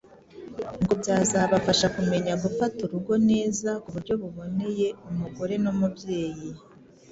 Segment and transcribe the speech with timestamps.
[0.81, 6.49] ngo byazabafasha kumenya gufata urugo neza ku buryo buboneye umugore n'umubyeyi.